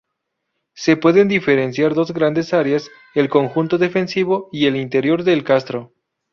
Se 0.73 0.97
pueden 0.97 1.27
diferenciar 1.27 1.93
dos 1.93 2.11
grandes 2.11 2.55
áreas: 2.55 2.89
el 3.13 3.29
conjunto 3.29 3.77
defensivo 3.77 4.49
y 4.51 4.65
el 4.65 4.75
interior 4.75 5.23
del 5.23 5.43
castro. 5.43 5.93